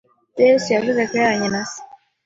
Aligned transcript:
ibyo 0.31 0.43
Yesu 0.51 0.67
yavuze 0.75 0.99
ku 1.01 1.11
bihereranye 1.13 1.47
na 1.53 1.61
Se 1.69 1.79